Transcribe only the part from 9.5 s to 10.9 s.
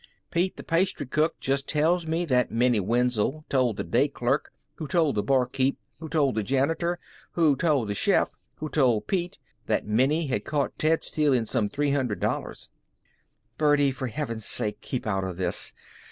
that Minnie had caught